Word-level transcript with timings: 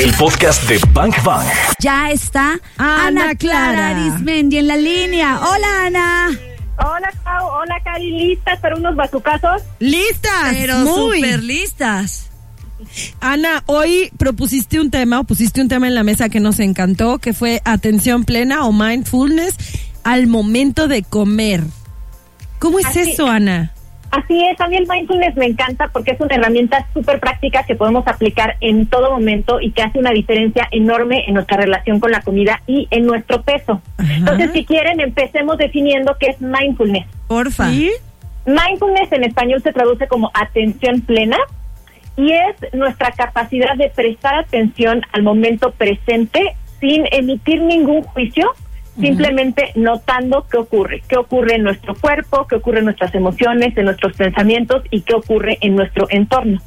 el 0.00 0.12
podcast 0.14 0.62
de 0.68 0.78
Bank 0.92 1.22
Bang. 1.24 1.46
Ya 1.78 2.10
está 2.10 2.58
Ana, 2.78 3.06
Ana 3.06 3.34
Clara. 3.34 3.88
Arismendi 3.90 4.58
en 4.58 4.66
la 4.68 4.76
línea. 4.76 5.38
Hola, 5.40 5.86
Ana. 5.86 6.30
Hola, 6.78 7.10
Clau. 7.22 7.46
Hola, 7.46 7.74
Cari. 7.84 8.10
¿Listas 8.28 8.58
para 8.60 8.76
unos 8.76 8.96
bazucazos? 8.96 9.62
Listas. 9.78 10.50
Pero 10.52 10.78
muy. 10.78 11.20
súper 11.20 11.42
listas. 11.42 12.30
Ana, 13.20 13.62
hoy 13.66 14.10
propusiste 14.16 14.80
un 14.80 14.90
tema 14.90 15.20
o 15.20 15.24
pusiste 15.24 15.60
un 15.60 15.68
tema 15.68 15.86
en 15.86 15.94
la 15.94 16.02
mesa 16.02 16.28
que 16.30 16.40
nos 16.40 16.58
encantó, 16.60 17.18
que 17.18 17.34
fue 17.34 17.60
atención 17.64 18.24
plena 18.24 18.64
o 18.64 18.72
mindfulness 18.72 19.54
al 20.02 20.26
momento 20.26 20.88
de 20.88 21.02
comer. 21.02 21.62
¿Cómo 22.58 22.78
es 22.78 22.86
Así- 22.86 23.00
eso, 23.00 23.26
Ana? 23.26 23.72
Así 24.10 24.44
es, 24.44 24.60
a 24.60 24.66
mí 24.66 24.76
el 24.76 24.88
mindfulness 24.88 25.36
me 25.36 25.46
encanta 25.46 25.88
porque 25.92 26.12
es 26.12 26.20
una 26.20 26.34
herramienta 26.34 26.86
súper 26.92 27.20
práctica 27.20 27.62
que 27.62 27.76
podemos 27.76 28.06
aplicar 28.08 28.56
en 28.60 28.86
todo 28.86 29.10
momento 29.10 29.60
y 29.60 29.70
que 29.70 29.82
hace 29.82 30.00
una 30.00 30.10
diferencia 30.10 30.66
enorme 30.72 31.24
en 31.28 31.34
nuestra 31.34 31.58
relación 31.58 32.00
con 32.00 32.10
la 32.10 32.20
comida 32.20 32.60
y 32.66 32.88
en 32.90 33.06
nuestro 33.06 33.42
peso. 33.42 33.80
Ajá. 33.98 34.12
Entonces, 34.16 34.50
si 34.52 34.64
quieren, 34.64 35.00
empecemos 35.00 35.58
definiendo 35.58 36.16
qué 36.18 36.26
es 36.26 36.40
mindfulness. 36.40 37.06
Porfa. 37.28 37.70
¿Sí? 37.70 37.92
Mindfulness 38.46 39.12
en 39.12 39.24
español 39.24 39.62
se 39.62 39.72
traduce 39.72 40.08
como 40.08 40.30
atención 40.34 41.02
plena 41.02 41.36
y 42.16 42.32
es 42.32 42.74
nuestra 42.74 43.12
capacidad 43.12 43.76
de 43.76 43.90
prestar 43.90 44.34
atención 44.34 45.02
al 45.12 45.22
momento 45.22 45.70
presente 45.70 46.56
sin 46.80 47.04
emitir 47.12 47.60
ningún 47.62 48.02
juicio, 48.02 48.50
simplemente 49.00 49.72
notando 49.74 50.46
qué 50.50 50.58
ocurre, 50.58 51.02
qué 51.08 51.16
ocurre 51.16 51.56
en 51.56 51.64
nuestro 51.64 51.94
cuerpo, 51.94 52.46
qué 52.46 52.56
ocurre 52.56 52.78
en 52.80 52.86
nuestras 52.86 53.14
emociones, 53.14 53.76
en 53.76 53.86
nuestros 53.86 54.16
pensamientos 54.16 54.82
y 54.90 55.02
qué 55.02 55.14
ocurre 55.14 55.58
en 55.60 55.76
nuestro 55.76 56.06
entorno. 56.10 56.60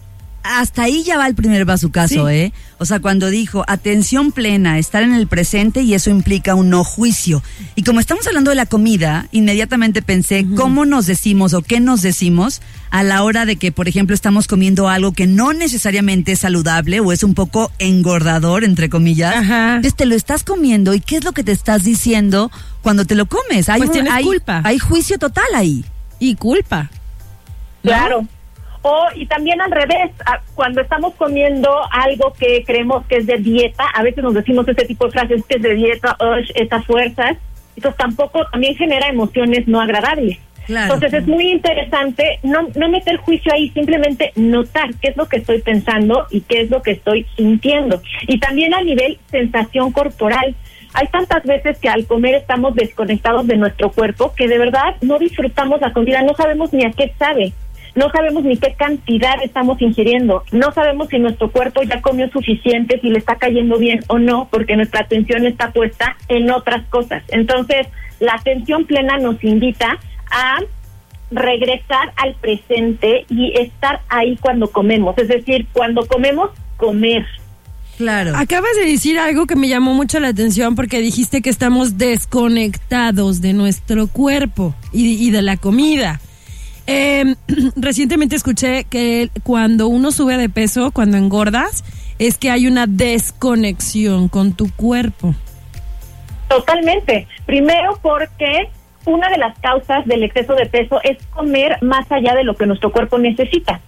Hasta 0.44 0.84
ahí 0.84 1.04
ya 1.04 1.18
va 1.18 1.26
el 1.28 1.36
primer 1.36 1.64
bazucazo, 1.66 2.28
Sí. 2.28 2.34
¿eh? 2.34 2.54
O 2.78 2.86
sea, 2.86 3.00
cuando 3.00 3.30
dijo 3.30 3.64
atención 3.68 4.34
plena, 4.34 4.78
estar 4.78 5.02
en 5.04 5.14
el 5.14 5.28
presente 5.28 5.82
y 5.84 5.94
eso 5.94 6.10
implica 6.10 6.54
un 6.54 6.70
no 6.70 6.84
juicio. 6.84 7.42
Y 7.76 7.84
como 7.84 8.02
estamos 8.02 8.28
hablando 8.28 8.50
de 8.50 8.56
la 8.56 8.66
comida, 8.66 9.28
inmediatamente 9.32 10.02
pensé 10.02 10.46
cómo 10.58 10.86
nos 10.86 11.06
decimos 11.06 11.54
o 11.54 11.62
qué 11.62 11.80
nos 11.80 12.02
decimos 12.02 12.62
a 12.90 13.04
la 13.04 13.24
hora 13.24 13.46
de 13.46 13.56
que, 13.56 13.72
por 13.72 13.88
ejemplo, 13.88 14.14
estamos 14.14 14.48
comiendo 14.48 14.90
algo 14.90 15.14
que 15.14 15.28
no 15.28 15.54
necesariamente 15.54 16.34
es 16.34 16.40
saludable 16.40 17.00
o 17.00 17.14
es 17.14 17.24
un 17.24 17.36
poco 17.36 17.72
engordador, 17.80 18.66
entre 18.66 18.90
comillas. 18.90 19.36
Ajá. 19.38 19.68
Entonces 19.78 19.96
te 19.96 20.06
lo 20.06 20.14
estás 20.16 20.44
comiendo 20.44 20.94
y 20.94 21.00
qué 21.00 21.16
es 21.18 21.24
lo 21.24 21.32
que 21.32 21.44
te 21.46 21.54
estás 21.54 21.84
diciendo 21.86 22.52
cuando 22.82 23.06
te 23.06 23.16
lo 23.16 23.28
comes. 23.28 23.70
Hay 23.70 23.78
Pues 23.80 23.90
un- 23.90 23.94
tienes 23.94 24.12
hay- 24.14 24.26
culpa. 24.26 24.62
Hay 24.66 24.78
juicio 24.78 25.18
total 25.18 25.46
ahí. 25.56 25.86
Y 26.20 26.36
culpa. 26.36 26.90
¿no? 27.82 27.90
Claro. 27.92 28.28
O, 28.84 29.08
y 29.16 29.26
también 29.28 29.62
al 29.62 29.72
revés, 29.72 30.12
cuando 30.56 30.82
estamos 30.82 31.16
comiendo 31.16 31.70
algo 31.90 32.34
que 32.34 32.64
creemos 32.66 33.06
que 33.08 33.18
es 33.18 33.26
de 33.26 33.38
dieta, 33.38 33.86
a 33.94 34.04
veces 34.04 34.24
nos 34.24 34.34
decimos 34.34 34.68
este 34.68 34.86
tipo 34.86 35.06
de 35.06 35.12
frases 35.12 35.44
que 35.48 35.56
es 35.56 35.62
de 35.62 35.74
dieta, 35.74 36.18
estas 36.54 36.86
fuerzas, 36.86 37.38
entonces 37.78 37.98
tampoco 37.98 38.46
también 38.52 38.76
genera 38.76 39.08
emociones 39.08 39.68
no 39.68 39.80
agradables. 39.80 40.38
Claro. 40.66 40.94
Entonces 40.94 41.22
es 41.22 41.28
muy 41.28 41.50
interesante 41.50 42.40
no, 42.44 42.68
no 42.76 42.90
meter 42.90 43.18
juicio 43.18 43.54
ahí, 43.54 43.70
simplemente 43.70 44.32
notar 44.36 44.94
qué 45.02 45.10
es 45.10 45.18
lo 45.18 45.28
que 45.28 45.38
estoy 45.38 45.62
pensando 45.62 46.28
y 46.30 46.42
qué 46.42 46.62
es 46.62 46.70
lo 46.70 46.82
que 46.82 46.92
estoy 46.92 47.26
sintiendo. 47.36 48.02
Y 48.28 48.40
también 48.40 48.74
a 48.74 48.82
nivel 48.82 49.18
sensación 49.30 49.92
corporal. 49.92 50.56
Hay 50.94 51.08
tantas 51.08 51.44
veces 51.44 51.80
que 51.80 51.90
al 51.90 52.06
comer 52.06 52.36
estamos 52.36 52.76
desconectados 52.76 53.48
de 53.48 53.58
nuestro 53.58 53.92
cuerpo 53.92 54.34
que 54.36 54.48
de 54.48 54.60
verdad 54.60 54.96
no 55.02 55.18
disfrutamos 55.18 55.82
la 55.82 55.92
comida, 55.92 56.22
no 56.22 56.36
sabemos 56.36 56.72
ni 56.72 56.86
a 56.86 56.92
qué 56.92 57.14
sabe. 57.18 57.54
No 57.96 58.10
sabemos 58.10 58.44
ni 58.44 58.58
qué 58.58 58.74
cantidad 58.74 59.36
estamos 59.44 59.82
ingiriendo. 59.82 60.44
No 60.52 60.72
sabemos 60.72 61.10
si 61.10 61.20
nuestro 61.20 61.52
cuerpo 61.52 61.84
ya 61.84 62.02
comió 62.02 62.30
suficiente, 62.30 63.00
si 63.00 63.10
le 63.10 63.20
está 63.20 63.36
cayendo 63.36 63.78
bien 63.78 64.00
o 64.08 64.18
no, 64.18 64.48
porque 64.50 64.76
nuestra 64.76 65.02
atención 65.02 65.46
está 65.46 65.72
puesta 65.72 66.18
en 66.28 66.50
otras 66.50 66.88
cosas. 66.88 67.24
Entonces, 67.30 67.88
la 68.20 68.34
atención 68.34 68.86
plena 68.86 69.18
nos 69.18 69.44
invita 69.44 70.00
a 70.32 70.60
regresar 71.30 72.14
al 72.18 72.36
presente 72.36 73.26
y 73.30 73.54
estar 73.60 74.02
ahí 74.10 74.38
cuando 74.38 74.72
comemos. 74.72 75.16
Es 75.18 75.28
decir, 75.28 75.68
cuando 75.72 76.06
comemos, 76.08 76.50
comer. 76.78 77.26
Claro. 77.98 78.36
Acabas 78.36 78.76
de 78.76 78.86
decir 78.86 79.20
algo 79.20 79.46
que 79.46 79.56
me 79.56 79.68
llamó 79.68 79.94
mucho 79.94 80.20
la 80.20 80.30
atención 80.30 80.76
porque 80.76 81.00
dijiste 81.00 81.44
que 81.44 81.52
estamos 81.52 82.00
desconectados 82.00 83.40
de 83.40 83.54
nuestro 83.54 84.08
cuerpo 84.08 84.74
y, 84.92 85.28
y 85.28 85.30
de 85.30 85.44
la 85.44 85.58
comida. 85.58 86.20
Eh, 86.88 87.36
recientemente 87.76 88.36
escuché 88.36 88.86
que 88.86 89.30
cuando 89.44 89.88
uno 89.88 90.12
sube 90.12 90.38
de 90.38 90.50
peso, 90.50 90.92
cuando 90.92 91.18
engordas, 91.18 91.84
es 92.20 92.38
que 92.38 92.52
hay 92.52 92.68
una 92.68 92.88
desconexión 92.88 94.28
con 94.30 94.54
tu 94.54 94.72
cuerpo. 94.72 95.36
Totalmente. 96.50 97.28
Primero 97.46 97.98
porque 98.02 98.70
una 99.06 99.30
de 99.30 99.38
las 99.38 99.58
causas 99.60 100.06
del 100.06 100.24
exceso 100.24 100.56
de 100.56 100.66
peso 100.66 101.00
es 101.04 101.18
comer 101.28 101.78
más 101.82 102.12
allá 102.12 102.36
de 102.36 102.44
lo 102.44 102.56
que 102.56 102.66
nuestro 102.66 102.92
cuerpo 102.92 103.18
necesita. 103.18 103.82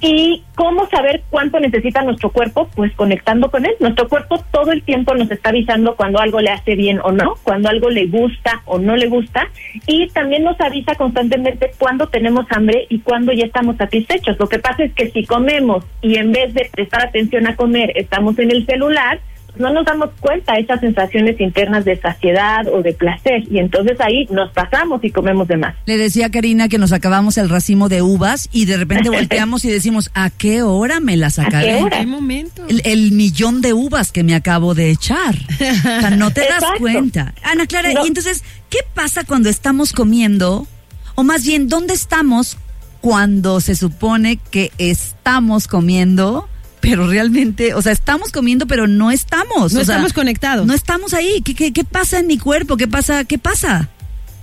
¿Y 0.00 0.42
cómo 0.54 0.88
saber 0.88 1.22
cuánto 1.30 1.60
necesita 1.60 2.02
nuestro 2.02 2.30
cuerpo? 2.30 2.68
Pues 2.74 2.92
conectando 2.94 3.50
con 3.50 3.64
él. 3.64 3.74
Nuestro 3.80 4.08
cuerpo 4.08 4.44
todo 4.50 4.72
el 4.72 4.82
tiempo 4.82 5.14
nos 5.14 5.30
está 5.30 5.50
avisando 5.50 5.96
cuando 5.96 6.20
algo 6.20 6.40
le 6.40 6.50
hace 6.50 6.74
bien 6.74 7.00
o 7.02 7.12
no, 7.12 7.34
cuando 7.42 7.68
algo 7.68 7.90
le 7.90 8.06
gusta 8.06 8.62
o 8.64 8.78
no 8.78 8.96
le 8.96 9.08
gusta. 9.08 9.48
Y 9.86 10.08
también 10.08 10.44
nos 10.44 10.60
avisa 10.60 10.94
constantemente 10.94 11.72
cuando 11.78 12.08
tenemos 12.08 12.46
hambre 12.50 12.86
y 12.88 13.00
cuando 13.00 13.32
ya 13.32 13.44
estamos 13.44 13.76
satisfechos. 13.76 14.38
Lo 14.38 14.48
que 14.48 14.58
pasa 14.58 14.84
es 14.84 14.92
que 14.94 15.10
si 15.10 15.24
comemos 15.24 15.84
y 16.00 16.16
en 16.16 16.32
vez 16.32 16.54
de 16.54 16.68
prestar 16.72 17.06
atención 17.06 17.46
a 17.46 17.56
comer 17.56 17.92
estamos 17.94 18.38
en 18.38 18.50
el 18.50 18.66
celular, 18.66 19.20
no 19.58 19.72
nos 19.72 19.84
damos 19.84 20.10
cuenta 20.20 20.54
de 20.54 20.60
esas 20.60 20.80
sensaciones 20.80 21.40
internas 21.40 21.84
de 21.84 21.96
saciedad 22.00 22.66
o 22.72 22.82
de 22.82 22.92
placer. 22.92 23.44
Y 23.50 23.58
entonces 23.58 24.00
ahí 24.00 24.26
nos 24.30 24.50
pasamos 24.52 25.02
y 25.04 25.10
comemos 25.10 25.48
de 25.48 25.56
más. 25.56 25.74
Le 25.86 25.96
decía 25.96 26.26
a 26.26 26.30
Karina 26.30 26.68
que 26.68 26.78
nos 26.78 26.92
acabamos 26.92 27.38
el 27.38 27.48
racimo 27.48 27.88
de 27.88 28.02
uvas 28.02 28.48
y 28.52 28.64
de 28.66 28.76
repente 28.76 29.10
volteamos 29.10 29.64
y 29.64 29.70
decimos, 29.70 30.10
¿a 30.14 30.30
qué 30.30 30.62
hora 30.62 31.00
me 31.00 31.16
las 31.16 31.36
qué 31.36 31.42
acabé? 31.42 31.82
hora? 31.82 31.98
¿Qué 32.00 32.06
momento? 32.06 32.62
El, 32.68 32.82
el 32.84 33.12
millón 33.12 33.60
de 33.62 33.72
uvas 33.72 34.12
que 34.12 34.22
me 34.24 34.34
acabo 34.34 34.74
de 34.74 34.90
echar. 34.90 35.34
O 35.36 35.56
sea, 36.00 36.10
no 36.10 36.30
te 36.30 36.40
das 36.42 36.54
Exacto. 36.62 36.78
cuenta. 36.80 37.34
Ana 37.42 37.66
Clara, 37.66 37.92
No. 37.92 38.04
y 38.04 38.08
entonces, 38.08 38.44
¿qué 38.70 38.78
pasa 38.94 39.24
cuando 39.24 39.48
estamos 39.48 39.92
comiendo? 39.92 40.66
O 41.14 41.22
más 41.24 41.44
bien, 41.46 41.68
¿dónde 41.68 41.94
estamos 41.94 42.58
cuando 43.00 43.60
se 43.60 43.74
supone 43.76 44.38
que 44.50 44.70
estamos 44.78 45.68
comiendo? 45.68 46.48
Pero 46.88 47.08
realmente, 47.08 47.74
o 47.74 47.82
sea, 47.82 47.90
estamos 47.90 48.30
comiendo, 48.30 48.66
pero 48.66 48.86
no 48.86 49.10
estamos. 49.10 49.72
No 49.72 49.80
o 49.80 49.84
sea, 49.84 49.96
estamos 49.96 50.12
conectados. 50.12 50.66
No 50.66 50.74
estamos 50.74 51.14
ahí. 51.14 51.42
¿Qué, 51.44 51.54
qué, 51.54 51.72
qué 51.72 51.82
pasa 51.82 52.20
en 52.20 52.28
mi 52.28 52.38
cuerpo? 52.38 52.76
¿Qué 52.76 52.86
pasa? 52.86 53.24
¿Qué 53.24 53.38
pasa? 53.38 53.88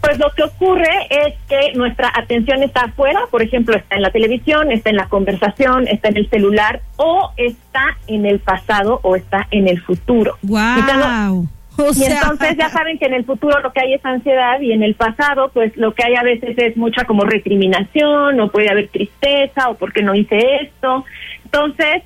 Pues 0.01 0.19
lo 0.19 0.29
que 0.35 0.43
ocurre 0.43 0.89
es 1.09 1.35
que 1.47 1.71
nuestra 1.77 2.11
atención 2.13 2.61
está 2.61 2.81
afuera, 2.81 3.21
por 3.31 3.41
ejemplo, 3.41 3.77
está 3.77 3.95
en 3.95 4.01
la 4.01 4.11
televisión, 4.11 4.69
está 4.73 4.89
en 4.89 4.97
la 4.97 5.07
conversación, 5.07 5.87
está 5.87 6.09
en 6.09 6.17
el 6.17 6.29
celular 6.29 6.81
o 6.97 7.31
está 7.37 7.97
en 8.07 8.25
el 8.25 8.39
pasado 8.39 8.99
o 9.03 9.15
está 9.15 9.47
en 9.49 9.69
el 9.69 9.81
futuro. 9.81 10.37
Y 10.43 10.47
¡Wow! 10.47 11.47
O 11.77 11.89
y 11.89 11.93
sea, 11.93 12.19
entonces 12.21 12.57
ya 12.57 12.69
saben 12.69 12.99
que 12.99 13.05
en 13.05 13.13
el 13.13 13.23
futuro 13.23 13.59
lo 13.61 13.71
que 13.71 13.79
hay 13.79 13.93
es 13.93 14.05
ansiedad 14.05 14.59
y 14.59 14.73
en 14.73 14.83
el 14.83 14.93
pasado 14.93 15.49
pues 15.53 15.75
lo 15.75 15.93
que 15.93 16.03
hay 16.03 16.15
a 16.15 16.21
veces 16.21 16.55
es 16.57 16.77
mucha 16.77 17.05
como 17.05 17.23
recriminación 17.23 18.39
o 18.39 18.51
puede 18.51 18.69
haber 18.69 18.89
tristeza 18.89 19.69
o 19.69 19.75
porque 19.75 20.03
no 20.03 20.13
hice 20.13 20.37
esto. 20.61 21.05
Entonces, 21.45 22.03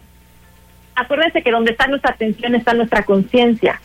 acuérdense 0.98 1.42
que 1.42 1.52
donde 1.52 1.72
está 1.72 1.88
nuestra 1.88 2.12
atención 2.12 2.56
está 2.56 2.74
nuestra 2.74 3.04
conciencia. 3.04 3.80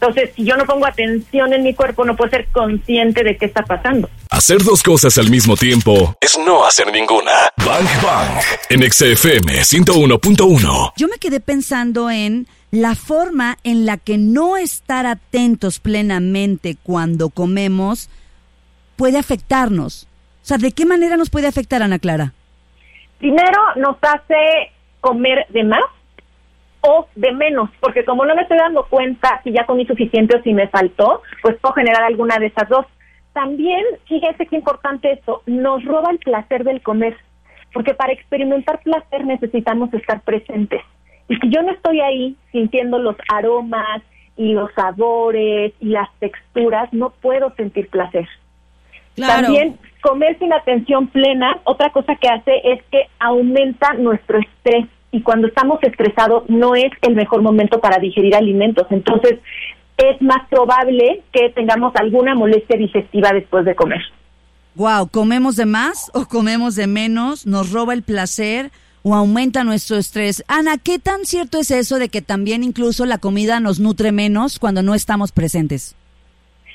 Entonces, 0.00 0.30
si 0.36 0.44
yo 0.44 0.56
no 0.56 0.64
pongo 0.64 0.86
atención 0.86 1.52
en 1.52 1.64
mi 1.64 1.74
cuerpo, 1.74 2.04
no 2.04 2.14
puedo 2.14 2.30
ser 2.30 2.46
consciente 2.52 3.24
de 3.24 3.36
qué 3.36 3.46
está 3.46 3.62
pasando. 3.64 4.08
Hacer 4.30 4.62
dos 4.62 4.82
cosas 4.82 5.18
al 5.18 5.28
mismo 5.28 5.56
tiempo 5.56 6.14
es 6.20 6.38
no 6.38 6.64
hacer 6.64 6.92
ninguna. 6.92 7.32
Bang 7.56 7.88
Bang. 8.02 8.40
En 8.70 8.82
XFM 8.88 9.52
101.1. 9.52 10.92
Yo 10.96 11.08
me 11.08 11.18
quedé 11.18 11.40
pensando 11.40 12.10
en 12.10 12.46
la 12.70 12.94
forma 12.94 13.56
en 13.64 13.86
la 13.86 13.96
que 13.96 14.18
no 14.18 14.56
estar 14.56 15.06
atentos 15.06 15.80
plenamente 15.80 16.76
cuando 16.80 17.30
comemos 17.30 18.08
puede 18.94 19.18
afectarnos. 19.18 20.06
O 20.42 20.46
sea, 20.46 20.58
¿de 20.58 20.70
qué 20.70 20.86
manera 20.86 21.16
nos 21.16 21.30
puede 21.30 21.48
afectar, 21.48 21.82
Ana 21.82 21.98
Clara? 21.98 22.34
Primero, 23.18 23.58
nos 23.76 23.96
hace 24.00 24.72
comer 25.00 25.44
de 25.48 25.64
más 25.64 25.82
o 26.80 27.06
de 27.14 27.32
menos, 27.32 27.70
porque 27.80 28.04
como 28.04 28.24
no 28.24 28.34
me 28.34 28.42
estoy 28.42 28.58
dando 28.58 28.86
cuenta 28.86 29.40
si 29.42 29.52
ya 29.52 29.66
comí 29.66 29.86
suficiente 29.86 30.36
o 30.36 30.42
si 30.42 30.54
me 30.54 30.68
faltó, 30.68 31.22
pues 31.42 31.56
puedo 31.60 31.74
generar 31.74 32.02
alguna 32.02 32.38
de 32.38 32.46
esas 32.46 32.68
dos. 32.68 32.86
También, 33.32 33.84
fíjense 34.06 34.46
qué 34.46 34.56
importante 34.56 35.12
esto, 35.12 35.42
nos 35.46 35.84
roba 35.84 36.10
el 36.10 36.18
placer 36.18 36.64
del 36.64 36.80
comer, 36.82 37.16
porque 37.72 37.94
para 37.94 38.12
experimentar 38.12 38.80
placer 38.80 39.24
necesitamos 39.24 39.92
estar 39.92 40.20
presentes. 40.22 40.82
Y 41.28 41.36
si 41.36 41.50
yo 41.50 41.62
no 41.62 41.72
estoy 41.72 42.00
ahí 42.00 42.36
sintiendo 42.52 42.98
los 42.98 43.16
aromas 43.32 44.02
y 44.36 44.52
los 44.52 44.72
sabores 44.74 45.72
y 45.80 45.88
las 45.88 46.08
texturas, 46.20 46.92
no 46.92 47.10
puedo 47.10 47.54
sentir 47.54 47.88
placer. 47.88 48.28
claro. 49.14 49.42
También 49.42 49.78
comer 50.00 50.38
sin 50.38 50.52
atención 50.52 51.08
plena, 51.08 51.58
otra 51.64 51.90
cosa 51.90 52.14
que 52.16 52.28
hace 52.28 52.60
es 52.64 52.82
que 52.84 53.08
aumenta 53.18 53.94
nuestro 53.94 54.38
estrés. 54.38 54.86
Y 55.10 55.22
cuando 55.22 55.48
estamos 55.48 55.78
estresados 55.82 56.44
no 56.48 56.74
es 56.74 56.90
el 57.02 57.14
mejor 57.14 57.42
momento 57.42 57.80
para 57.80 57.98
digerir 57.98 58.34
alimentos. 58.34 58.86
Entonces, 58.90 59.38
es 59.96 60.20
más 60.22 60.48
probable 60.48 61.22
que 61.32 61.50
tengamos 61.50 61.94
alguna 61.96 62.34
molestia 62.34 62.76
digestiva 62.76 63.32
después 63.32 63.64
de 63.64 63.74
comer. 63.74 64.00
Wow, 64.74 65.08
¿comemos 65.08 65.56
de 65.56 65.66
más 65.66 66.10
o 66.14 66.26
comemos 66.26 66.76
de 66.76 66.86
menos? 66.86 67.46
¿Nos 67.46 67.72
roba 67.72 67.94
el 67.94 68.04
placer 68.04 68.70
o 69.02 69.14
aumenta 69.14 69.64
nuestro 69.64 69.96
estrés? 69.96 70.44
Ana, 70.46 70.78
¿qué 70.78 71.00
tan 71.00 71.24
cierto 71.24 71.58
es 71.58 71.72
eso 71.72 71.98
de 71.98 72.08
que 72.08 72.22
también 72.22 72.62
incluso 72.62 73.04
la 73.04 73.18
comida 73.18 73.58
nos 73.58 73.80
nutre 73.80 74.12
menos 74.12 74.60
cuando 74.60 74.82
no 74.82 74.94
estamos 74.94 75.32
presentes? 75.32 75.96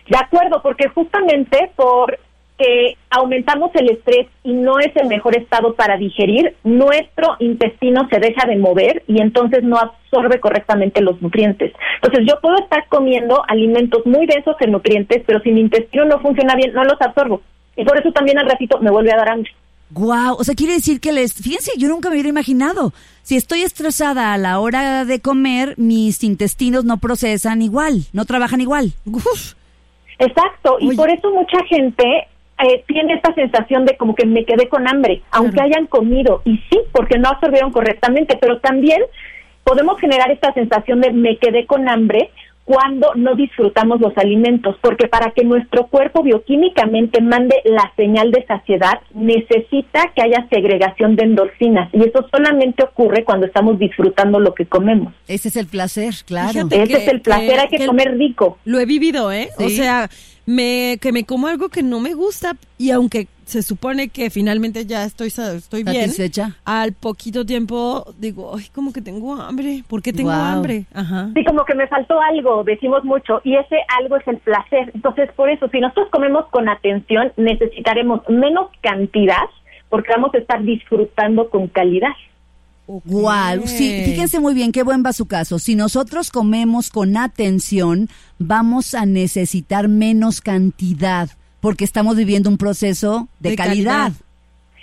De 0.09 0.17
acuerdo, 0.17 0.61
porque 0.61 0.89
justamente 0.89 1.71
por 1.77 2.19
que 2.57 2.97
aumentamos 3.09 3.71
el 3.73 3.89
estrés 3.89 4.27
y 4.43 4.53
no 4.53 4.79
es 4.79 4.95
el 4.95 5.07
mejor 5.07 5.35
estado 5.35 5.73
para 5.73 5.97
digerir, 5.97 6.55
nuestro 6.63 7.35
intestino 7.39 8.07
se 8.09 8.19
deja 8.19 8.45
de 8.47 8.57
mover 8.57 9.03
y 9.07 9.21
entonces 9.21 9.63
no 9.63 9.77
absorbe 9.77 10.39
correctamente 10.39 11.01
los 11.01 11.21
nutrientes. 11.21 11.73
Entonces 12.01 12.25
yo 12.27 12.39
puedo 12.41 12.57
estar 12.57 12.87
comiendo 12.89 13.43
alimentos 13.47 14.05
muy 14.05 14.25
densos 14.25 14.55
en 14.59 14.71
nutrientes, 14.71 15.23
pero 15.25 15.39
si 15.41 15.51
mi 15.51 15.61
intestino 15.61 16.05
no 16.05 16.19
funciona 16.19 16.55
bien, 16.55 16.73
no 16.73 16.83
los 16.83 17.01
absorbo. 17.01 17.41
Y 17.75 17.83
por 17.85 17.97
eso 17.97 18.11
también 18.11 18.37
al 18.37 18.49
ratito 18.49 18.79
me 18.79 18.91
vuelve 18.91 19.11
a 19.11 19.17
dar 19.17 19.29
hambre. 19.29 19.51
Guau, 19.89 20.35
o 20.39 20.43
sea, 20.43 20.55
quiere 20.55 20.73
decir 20.73 20.99
que 20.99 21.11
les, 21.11 21.33
fíjense, 21.33 21.71
yo 21.77 21.87
nunca 21.87 22.09
me 22.09 22.15
hubiera 22.15 22.29
imaginado. 22.29 22.93
Si 23.21 23.35
estoy 23.35 23.61
estresada 23.61 24.33
a 24.33 24.37
la 24.37 24.59
hora 24.59 25.05
de 25.05 25.19
comer, 25.19 25.75
mis 25.77 26.23
intestinos 26.23 26.83
no 26.83 26.97
procesan 26.97 27.61
igual, 27.61 28.05
no 28.11 28.25
trabajan 28.25 28.59
igual. 28.59 28.93
Exacto, 30.19 30.77
y 30.79 30.95
por 30.95 31.09
eso 31.09 31.31
mucha 31.31 31.63
gente 31.65 32.27
eh, 32.63 32.83
tiene 32.87 33.15
esta 33.15 33.33
sensación 33.33 33.85
de 33.85 33.97
como 33.97 34.15
que 34.15 34.25
me 34.25 34.45
quedé 34.45 34.69
con 34.69 34.87
hambre, 34.87 35.21
aunque 35.31 35.61
hayan 35.61 35.87
comido. 35.87 36.41
Y 36.45 36.57
sí, 36.69 36.79
porque 36.91 37.17
no 37.17 37.29
absorbieron 37.29 37.71
correctamente, 37.71 38.37
pero 38.39 38.59
también 38.59 39.01
podemos 39.63 39.99
generar 39.99 40.31
esta 40.31 40.53
sensación 40.53 41.01
de 41.01 41.11
me 41.11 41.37
quedé 41.37 41.65
con 41.65 41.89
hambre 41.89 42.31
cuando 42.65 43.13
no 43.15 43.35
disfrutamos 43.35 43.99
los 43.99 44.17
alimentos, 44.17 44.77
porque 44.81 45.07
para 45.07 45.31
que 45.31 45.43
nuestro 45.43 45.87
cuerpo 45.87 46.23
bioquímicamente 46.23 47.21
mande 47.21 47.55
la 47.65 47.91
señal 47.97 48.31
de 48.31 48.45
saciedad, 48.45 49.01
necesita 49.13 50.13
que 50.15 50.21
haya 50.21 50.47
segregación 50.49 51.17
de 51.17 51.25
endorfinas, 51.25 51.89
y 51.93 52.03
eso 52.03 52.25
solamente 52.31 52.83
ocurre 52.83 53.25
cuando 53.25 53.47
estamos 53.47 53.77
disfrutando 53.77 54.39
lo 54.39 54.53
que 54.53 54.65
comemos. 54.65 55.13
Ese 55.27 55.49
es 55.49 55.57
el 55.57 55.67
placer, 55.67 56.13
claro. 56.25 56.67
Ese 56.71 56.83
es 56.83 57.07
el 57.09 57.19
placer, 57.19 57.59
hay 57.59 57.67
que, 57.67 57.85
comer 57.85 58.17
rico. 58.17 58.57
Lo 58.63 58.79
he 58.79 58.85
vivido, 58.85 59.29
¿eh? 59.31 59.49
O 59.57 59.67
sea, 59.67 60.09
me, 60.45 60.97
que 61.01 61.11
me 61.11 61.23
como 61.23 61.47
algo 61.47 61.69
que 61.69 61.83
no 61.83 61.99
me 61.99 62.13
gusta 62.13 62.55
y 62.77 62.91
aunque 62.91 63.27
se 63.45 63.61
supone 63.61 64.09
que 64.09 64.29
finalmente 64.29 64.85
ya 64.85 65.03
estoy 65.03 65.27
estoy 65.27 65.83
bien, 65.83 66.09
al 66.65 66.93
poquito 66.93 67.45
tiempo 67.45 68.05
digo, 68.17 68.55
ay, 68.57 68.65
como 68.73 68.93
que 68.93 69.01
tengo 69.01 69.35
hambre, 69.35 69.83
¿por 69.87 70.01
qué 70.01 70.13
tengo 70.13 70.31
hambre? 70.31 70.85
Ajá. 70.93 71.29
Sí, 71.33 71.43
como 71.43 71.65
que 71.65 71.75
me 71.75 71.87
faltó 71.87 72.19
algo, 72.21 72.63
decimos 72.63 73.03
mucho, 73.03 73.41
y 73.43 73.55
ese 73.55 73.77
algo 73.99 74.17
es 74.17 74.27
el 74.27 74.37
placer. 74.37 74.91
Entonces, 74.93 75.29
por 75.33 75.49
eso, 75.49 75.67
si 75.69 75.79
nosotros 75.79 76.07
comemos 76.11 76.45
con 76.49 76.69
atención, 76.69 77.31
necesitaremos 77.37 78.21
menos 78.29 78.69
cantidad 78.81 79.43
porque 79.89 80.11
vamos 80.11 80.33
a 80.33 80.39
estar 80.39 80.63
disfrutando 80.63 81.49
con 81.49 81.67
calidad. 81.67 82.13
Wow, 82.87 83.65
sí, 83.65 84.03
fíjense 84.03 84.39
muy 84.39 84.53
bien, 84.53 84.71
qué 84.71 84.83
buen 84.83 85.03
va 85.05 85.13
su 85.13 85.25
caso. 85.25 85.57
Si 85.57 85.75
nosotros 85.75 86.31
comemos 86.31 86.89
con 86.89 87.15
atención, 87.15 88.09
vamos 88.39 88.93
a 88.93 89.05
necesitar 89.05 89.87
menos 89.87 90.41
cantidad, 90.41 91.29
porque 91.61 91.85
estamos 91.85 92.17
viviendo 92.17 92.49
un 92.49 92.57
proceso 92.57 93.29
de, 93.39 93.55
calidad. 93.55 94.11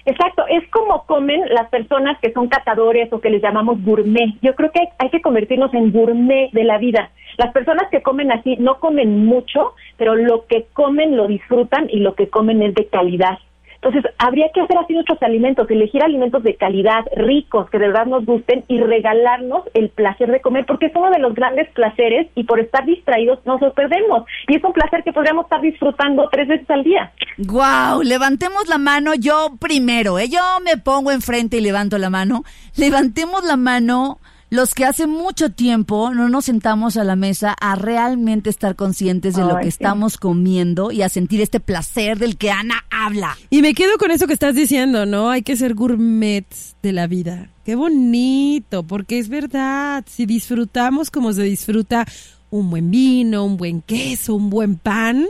Exacto, 0.06 0.44
es 0.48 0.66
como 0.70 1.04
comen 1.04 1.42
las 1.50 1.68
personas 1.68 2.18
que 2.20 2.32
son 2.32 2.48
catadores 2.48 3.12
o 3.12 3.20
que 3.20 3.28
les 3.28 3.42
llamamos 3.42 3.82
gourmet. 3.84 4.34
Yo 4.40 4.54
creo 4.54 4.72
que 4.72 4.80
hay 4.98 5.10
que 5.10 5.20
convertirnos 5.20 5.72
en 5.74 5.92
gourmet 5.92 6.50
de 6.52 6.64
la 6.64 6.78
vida. 6.78 7.10
Las 7.36 7.52
personas 7.52 7.84
que 7.90 8.02
comen 8.02 8.32
así 8.32 8.56
no 8.56 8.80
comen 8.80 9.26
mucho, 9.26 9.74
pero 9.98 10.14
lo 10.14 10.46
que 10.46 10.66
comen 10.72 11.16
lo 11.16 11.26
disfrutan 11.26 11.88
y 11.90 11.98
lo 11.98 12.14
que 12.14 12.28
comen 12.28 12.62
es 12.62 12.74
de 12.74 12.86
calidad. 12.86 13.38
Entonces, 13.82 14.12
habría 14.18 14.50
que 14.52 14.60
hacer 14.60 14.76
así 14.76 14.92
nuestros 14.92 15.22
alimentos, 15.22 15.70
elegir 15.70 16.02
alimentos 16.02 16.42
de 16.42 16.54
calidad, 16.56 17.02
ricos, 17.16 17.70
que 17.70 17.78
de 17.78 17.86
verdad 17.86 18.04
nos 18.04 18.26
gusten 18.26 18.62
y 18.68 18.78
regalarnos 18.78 19.62
el 19.72 19.88
placer 19.88 20.30
de 20.30 20.42
comer, 20.42 20.66
porque 20.66 20.86
es 20.86 20.92
uno 20.94 21.10
de 21.10 21.18
los 21.18 21.34
grandes 21.34 21.66
placeres 21.70 22.28
y 22.34 22.44
por 22.44 22.60
estar 22.60 22.84
distraídos 22.84 23.38
nos 23.46 23.60
lo 23.62 23.72
perdemos. 23.72 24.24
Y 24.48 24.56
es 24.56 24.64
un 24.64 24.74
placer 24.74 25.02
que 25.02 25.14
podríamos 25.14 25.44
estar 25.44 25.62
disfrutando 25.62 26.28
tres 26.30 26.48
veces 26.48 26.68
al 26.68 26.84
día. 26.84 27.10
¡Guau! 27.38 28.02
Levantemos 28.02 28.68
la 28.68 28.76
mano, 28.76 29.14
yo 29.14 29.52
primero, 29.58 30.18
¿eh? 30.18 30.28
yo 30.28 30.40
me 30.62 30.76
pongo 30.76 31.10
enfrente 31.10 31.56
y 31.56 31.60
levanto 31.62 31.96
la 31.96 32.10
mano. 32.10 32.44
Levantemos 32.76 33.44
la 33.44 33.56
mano 33.56 34.18
los 34.50 34.74
que 34.74 34.84
hace 34.84 35.06
mucho 35.06 35.50
tiempo 35.50 36.12
no 36.12 36.28
nos 36.28 36.46
sentamos 36.46 36.96
a 36.96 37.04
la 37.04 37.14
mesa 37.14 37.54
a 37.60 37.76
realmente 37.76 38.50
estar 38.50 38.74
conscientes 38.74 39.36
de 39.36 39.44
lo 39.44 39.58
que 39.60 39.68
estamos 39.68 40.16
comiendo 40.16 40.90
y 40.90 41.02
a 41.02 41.08
sentir 41.08 41.40
este 41.40 41.60
placer 41.60 42.18
del 42.18 42.36
que 42.36 42.50
Ana 42.50 42.84
habla. 42.90 43.38
Y 43.48 43.62
me 43.62 43.74
quedo 43.74 43.96
con 43.96 44.10
eso 44.10 44.26
que 44.26 44.32
estás 44.32 44.56
diciendo, 44.56 45.06
¿no? 45.06 45.30
Hay 45.30 45.42
que 45.42 45.56
ser 45.56 45.74
gourmets 45.74 46.74
de 46.82 46.92
la 46.92 47.06
vida. 47.06 47.48
Qué 47.64 47.76
bonito, 47.76 48.82
porque 48.82 49.20
es 49.20 49.28
verdad, 49.28 50.04
si 50.08 50.26
disfrutamos 50.26 51.12
como 51.12 51.32
se 51.32 51.44
disfruta 51.44 52.04
un 52.50 52.70
buen 52.70 52.90
vino, 52.90 53.44
un 53.44 53.56
buen 53.56 53.82
queso, 53.82 54.34
un 54.34 54.50
buen 54.50 54.76
pan, 54.76 55.26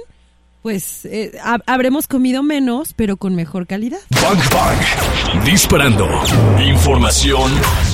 pues 0.62 1.04
eh, 1.06 1.32
habremos 1.66 2.06
comido 2.06 2.42
menos, 2.42 2.92
pero 2.94 3.16
con 3.16 3.34
mejor 3.34 3.66
calidad. 3.66 4.00
Bang 4.10 4.40
Bang. 4.50 5.44
Disparando. 5.44 6.08
Información 6.62 7.50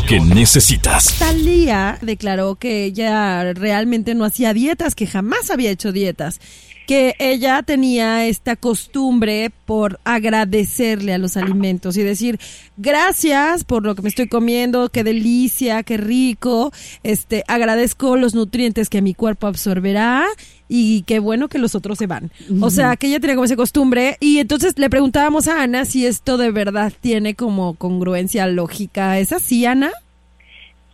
que 0.08 0.20
necesitas. 0.20 1.18
Talía 1.18 1.98
declaró 2.02 2.56
que 2.56 2.84
ella 2.84 3.52
realmente 3.54 4.14
no 4.14 4.24
hacía 4.24 4.52
dietas, 4.52 4.94
que 4.94 5.06
jamás 5.06 5.50
había 5.50 5.70
hecho 5.70 5.92
dietas 5.92 6.40
que 6.86 7.14
ella 7.18 7.62
tenía 7.62 8.26
esta 8.26 8.56
costumbre 8.56 9.50
por 9.66 9.98
agradecerle 10.04 11.12
a 11.12 11.18
los 11.18 11.36
alimentos 11.36 11.96
y 11.96 12.02
decir 12.02 12.38
gracias 12.76 13.64
por 13.64 13.84
lo 13.84 13.94
que 13.94 14.02
me 14.02 14.08
estoy 14.08 14.28
comiendo, 14.28 14.88
qué 14.88 15.02
delicia, 15.02 15.82
qué 15.82 15.96
rico, 15.96 16.72
este 17.02 17.42
agradezco 17.48 18.16
los 18.16 18.34
nutrientes 18.34 18.88
que 18.88 19.02
mi 19.02 19.14
cuerpo 19.14 19.48
absorberá 19.48 20.24
y 20.68 21.02
qué 21.02 21.18
bueno 21.18 21.48
que 21.48 21.58
los 21.58 21.74
otros 21.74 21.98
se 21.98 22.06
van. 22.06 22.30
O 22.60 22.70
sea, 22.70 22.96
que 22.96 23.08
ella 23.08 23.20
tenía 23.20 23.36
como 23.36 23.44
esa 23.44 23.56
costumbre 23.56 24.16
y 24.20 24.38
entonces 24.38 24.78
le 24.78 24.90
preguntábamos 24.90 25.48
a 25.48 25.62
Ana 25.62 25.84
si 25.84 26.06
esto 26.06 26.36
de 26.36 26.50
verdad 26.50 26.92
tiene 27.00 27.34
como 27.34 27.74
congruencia 27.74 28.46
lógica. 28.46 29.18
¿Es 29.18 29.32
así, 29.32 29.66
Ana? 29.66 29.90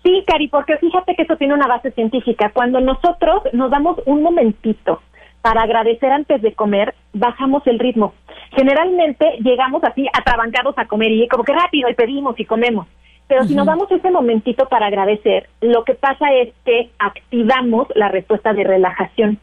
Sí, 0.02 0.24
Cari, 0.26 0.48
porque 0.48 0.76
fíjate 0.78 1.14
que 1.14 1.22
eso 1.22 1.36
tiene 1.36 1.54
una 1.54 1.68
base 1.68 1.92
científica. 1.92 2.50
Cuando 2.52 2.80
nosotros 2.80 3.42
nos 3.52 3.70
damos 3.70 3.98
un 4.04 4.22
momentito 4.22 5.00
para 5.42 5.62
agradecer 5.62 6.10
antes 6.10 6.40
de 6.40 6.54
comer, 6.54 6.94
bajamos 7.12 7.66
el 7.66 7.78
ritmo. 7.78 8.14
Generalmente 8.52 9.38
llegamos 9.40 9.82
así 9.84 10.06
atrabancados 10.12 10.78
a 10.78 10.86
comer 10.86 11.10
y 11.10 11.28
como 11.28 11.44
que 11.44 11.52
rápido 11.52 11.90
y 11.90 11.94
pedimos 11.94 12.38
y 12.38 12.44
comemos. 12.44 12.86
Pero 13.26 13.44
si 13.44 13.54
nos 13.54 13.66
damos 13.66 13.90
ese 13.90 14.10
momentito 14.10 14.68
para 14.68 14.86
agradecer, 14.86 15.48
lo 15.60 15.84
que 15.84 15.94
pasa 15.94 16.32
es 16.32 16.52
que 16.64 16.90
activamos 16.98 17.88
la 17.94 18.08
respuesta 18.08 18.52
de 18.52 18.64
relajación. 18.64 19.38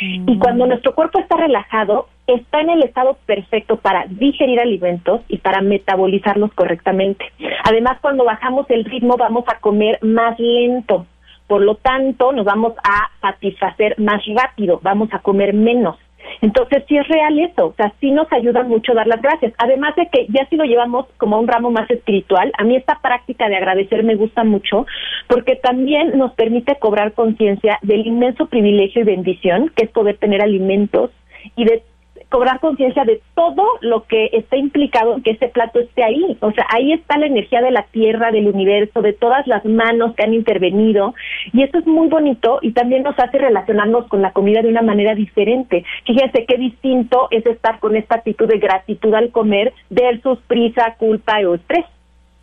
Y 0.00 0.38
cuando 0.38 0.66
nuestro 0.66 0.94
cuerpo 0.94 1.18
está 1.18 1.36
relajado, 1.36 2.08
está 2.26 2.60
en 2.60 2.70
el 2.70 2.82
estado 2.82 3.18
perfecto 3.26 3.76
para 3.76 4.06
digerir 4.08 4.60
alimentos 4.60 5.20
y 5.28 5.38
para 5.38 5.60
metabolizarlos 5.62 6.52
correctamente. 6.54 7.24
Además, 7.64 7.98
cuando 8.00 8.24
bajamos 8.24 8.66
el 8.70 8.84
ritmo, 8.84 9.16
vamos 9.16 9.44
a 9.48 9.58
comer 9.58 9.98
más 10.02 10.38
lento. 10.38 11.06
Por 11.50 11.62
lo 11.62 11.74
tanto, 11.74 12.30
nos 12.30 12.44
vamos 12.44 12.74
a 12.84 13.10
satisfacer 13.20 13.98
más 13.98 14.22
rápido, 14.36 14.78
vamos 14.84 15.08
a 15.12 15.18
comer 15.18 15.52
menos. 15.52 15.96
Entonces, 16.42 16.84
sí 16.86 16.96
es 16.96 17.08
real 17.08 17.36
eso, 17.40 17.66
o 17.66 17.74
sea, 17.74 17.92
sí 17.98 18.12
nos 18.12 18.32
ayuda 18.32 18.62
mucho 18.62 18.94
dar 18.94 19.08
las 19.08 19.20
gracias. 19.20 19.52
Además 19.58 19.96
de 19.96 20.06
que 20.12 20.28
ya 20.28 20.46
si 20.48 20.54
lo 20.54 20.62
llevamos 20.62 21.06
como 21.16 21.40
un 21.40 21.48
ramo 21.48 21.72
más 21.72 21.90
espiritual, 21.90 22.52
a 22.56 22.62
mí 22.62 22.76
esta 22.76 23.00
práctica 23.00 23.48
de 23.48 23.56
agradecer 23.56 24.04
me 24.04 24.14
gusta 24.14 24.44
mucho 24.44 24.86
porque 25.26 25.56
también 25.56 26.16
nos 26.16 26.32
permite 26.34 26.76
cobrar 26.76 27.14
conciencia 27.14 27.80
del 27.82 28.06
inmenso 28.06 28.46
privilegio 28.46 29.02
y 29.02 29.06
bendición 29.06 29.72
que 29.74 29.86
es 29.86 29.90
poder 29.90 30.18
tener 30.18 30.42
alimentos 30.42 31.10
y 31.56 31.64
de 31.64 31.82
cobrar 32.28 32.60
conciencia 32.60 33.04
de 33.04 33.20
todo 33.34 33.64
lo 33.80 34.04
que 34.04 34.30
está 34.32 34.56
implicado 34.56 35.14
en 35.14 35.22
que 35.22 35.32
ese 35.32 35.48
plato 35.48 35.80
esté 35.80 36.04
ahí. 36.04 36.36
O 36.40 36.52
sea, 36.52 36.66
ahí 36.70 36.92
está 36.92 37.18
la 37.18 37.26
energía 37.26 37.60
de 37.60 37.70
la 37.70 37.84
tierra, 37.90 38.30
del 38.30 38.48
universo, 38.48 39.02
de 39.02 39.12
todas 39.12 39.46
las 39.46 39.64
manos 39.64 40.14
que 40.14 40.24
han 40.24 40.34
intervenido. 40.34 41.14
Y 41.52 41.62
eso 41.62 41.78
es 41.78 41.86
muy 41.86 42.08
bonito 42.08 42.58
y 42.62 42.72
también 42.72 43.02
nos 43.02 43.18
hace 43.18 43.38
relacionarnos 43.38 44.06
con 44.08 44.22
la 44.22 44.32
comida 44.32 44.62
de 44.62 44.68
una 44.68 44.82
manera 44.82 45.14
diferente. 45.14 45.84
Fíjense 46.06 46.44
qué 46.46 46.56
distinto 46.56 47.28
es 47.30 47.44
estar 47.46 47.80
con 47.80 47.96
esta 47.96 48.16
actitud 48.16 48.48
de 48.48 48.58
gratitud 48.58 49.14
al 49.14 49.30
comer 49.30 49.72
versus 49.88 50.38
prisa, 50.46 50.94
culpa 50.98 51.38
o 51.46 51.54
estrés. 51.54 51.84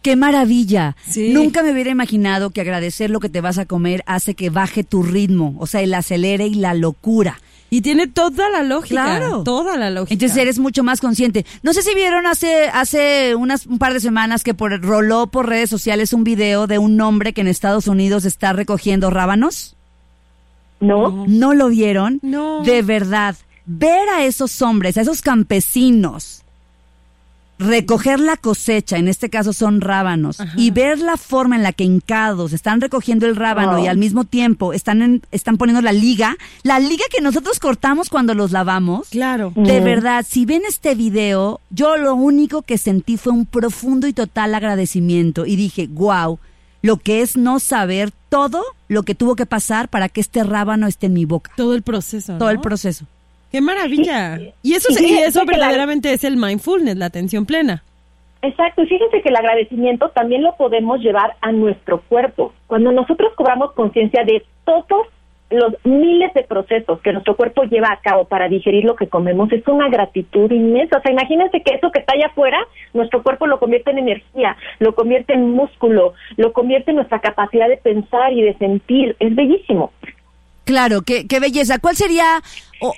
qué 0.01 0.15
maravilla. 0.15 0.95
Nunca 1.33 1.63
me 1.63 1.71
hubiera 1.71 1.89
imaginado 1.89 2.51
que 2.51 2.61
agradecer 2.61 3.09
lo 3.09 3.19
que 3.19 3.29
te 3.29 3.41
vas 3.41 3.57
a 3.57 3.65
comer 3.65 4.03
hace 4.05 4.35
que 4.35 4.49
baje 4.49 4.83
tu 4.85 5.03
ritmo, 5.03 5.55
o 5.59 5.67
sea, 5.67 5.81
el 5.81 5.93
acelere 5.93 6.47
y 6.47 6.55
la 6.55 6.73
locura. 6.73 7.37
Y 7.69 7.81
tiene 7.81 8.07
toda 8.07 8.49
la 8.49 8.63
lógica. 8.63 9.03
Claro. 9.03 9.43
Toda 9.43 9.77
la 9.77 9.89
lógica. 9.89 10.13
Entonces 10.13 10.37
eres 10.37 10.59
mucho 10.59 10.83
más 10.83 11.01
consciente. 11.01 11.45
No 11.63 11.73
sé 11.73 11.81
si 11.81 11.93
vieron 11.95 12.25
hace, 12.25 12.69
hace 12.69 13.35
unas, 13.35 13.65
un 13.65 13.77
par 13.77 13.93
de 13.93 13.99
semanas 13.99 14.43
que 14.43 14.53
por, 14.53 14.81
roló 14.81 15.27
por 15.27 15.47
redes 15.47 15.69
sociales 15.69 16.13
un 16.13 16.23
video 16.23 16.67
de 16.67 16.77
un 16.77 16.99
hombre 17.01 17.33
que 17.33 17.41
en 17.41 17.47
Estados 17.47 17.87
Unidos 17.87 18.25
está 18.25 18.53
recogiendo 18.53 19.09
rábanos. 19.09 19.75
No. 20.79 21.25
¿No 21.27 21.53
lo 21.53 21.69
vieron? 21.69 22.19
No. 22.21 22.63
De 22.63 22.81
verdad. 22.81 23.35
Ver 23.65 24.07
a 24.09 24.23
esos 24.23 24.61
hombres, 24.61 24.97
a 24.97 25.01
esos 25.01 25.21
campesinos 25.21 26.43
recoger 27.59 28.19
la 28.19 28.37
cosecha, 28.37 28.97
en 28.97 29.07
este 29.07 29.29
caso 29.29 29.53
son 29.53 29.81
rábanos, 29.81 30.37
y 30.55 30.71
ver 30.71 30.99
la 30.99 31.17
forma 31.17 31.55
en 31.55 31.63
la 31.63 31.73
que 31.73 31.83
hincados 31.83 32.53
están 32.53 32.81
recogiendo 32.81 33.25
el 33.25 33.35
rábano 33.35 33.79
y 33.79 33.87
al 33.87 33.97
mismo 33.97 34.23
tiempo 34.23 34.73
están, 34.73 35.21
están 35.31 35.57
poniendo 35.57 35.81
la 35.81 35.91
liga, 35.91 36.37
la 36.63 36.79
liga 36.79 37.03
que 37.11 37.21
nosotros 37.21 37.59
cortamos 37.59 38.09
cuando 38.09 38.33
los 38.33 38.51
lavamos. 38.51 39.09
Claro. 39.09 39.53
De 39.55 39.79
verdad, 39.79 40.25
si 40.27 40.45
ven 40.45 40.63
este 40.67 40.95
video, 40.95 41.59
yo 41.69 41.97
lo 41.97 42.15
único 42.15 42.61
que 42.61 42.77
sentí 42.77 43.17
fue 43.17 43.33
un 43.33 43.45
profundo 43.45 44.07
y 44.07 44.13
total 44.13 44.53
agradecimiento 44.53 45.45
y 45.45 45.55
dije, 45.55 45.87
wow, 45.87 46.39
lo 46.81 46.97
que 46.97 47.21
es 47.21 47.37
no 47.37 47.59
saber 47.59 48.11
todo 48.29 48.63
lo 48.87 49.03
que 49.03 49.15
tuvo 49.15 49.35
que 49.35 49.45
pasar 49.45 49.89
para 49.89 50.09
que 50.09 50.21
este 50.21 50.43
rábano 50.43 50.87
esté 50.87 51.07
en 51.07 51.13
mi 51.13 51.25
boca. 51.25 51.51
Todo 51.57 51.73
el 51.73 51.81
proceso. 51.81 52.37
Todo 52.37 52.49
el 52.49 52.59
proceso. 52.59 53.05
¡Qué 53.51 53.61
maravilla! 53.61 54.39
Y 54.61 54.73
eso, 54.73 54.89
eso 54.97 55.45
verdaderamente 55.45 56.11
es 56.11 56.23
el 56.23 56.37
mindfulness, 56.37 56.97
la 56.97 57.05
atención 57.05 57.45
plena. 57.45 57.83
Exacto, 58.41 58.83
y 58.83 58.87
fíjense 58.87 59.21
que 59.21 59.29
el 59.29 59.35
agradecimiento 59.35 60.09
también 60.09 60.43
lo 60.43 60.55
podemos 60.55 60.99
llevar 60.99 61.35
a 61.41 61.51
nuestro 61.51 62.01
cuerpo. 62.01 62.53
Cuando 62.67 62.91
nosotros 62.91 63.33
cobramos 63.35 63.73
conciencia 63.73 64.23
de 64.23 64.45
todos 64.63 65.07
los 65.49 65.73
miles 65.85 66.33
de 66.33 66.43
procesos 66.43 66.99
que 67.01 67.13
nuestro 67.13 67.35
cuerpo 67.35 67.63
lleva 67.63 67.87
a 67.91 68.01
cabo 68.01 68.25
para 68.25 68.49
digerir 68.49 68.83
lo 68.83 68.95
que 68.95 69.07
comemos, 69.07 69.51
es 69.51 69.65
una 69.67 69.89
gratitud 69.89 70.51
inmensa. 70.51 70.97
O 70.97 71.01
sea, 71.01 71.11
imagínense 71.11 71.61
que 71.61 71.75
eso 71.75 71.91
que 71.91 71.99
está 71.99 72.13
allá 72.13 72.27
afuera, 72.27 72.59
nuestro 72.93 73.23
cuerpo 73.23 73.47
lo 73.47 73.59
convierte 73.59 73.91
en 73.91 73.99
energía, 73.99 74.57
lo 74.79 74.93
convierte 74.93 75.33
en 75.33 75.51
músculo, 75.51 76.13
lo 76.35 76.51
convierte 76.53 76.91
en 76.91 76.97
nuestra 76.97 77.19
capacidad 77.19 77.69
de 77.69 77.77
pensar 77.77 78.33
y 78.33 78.41
de 78.41 78.57
sentir. 78.57 79.15
Es 79.19 79.33
bellísimo. 79.33 79.91
Claro, 80.67 81.01
qué, 81.01 81.27
qué 81.27 81.39
belleza. 81.39 81.79
¿Cuál 81.79 81.95
sería 81.95 82.41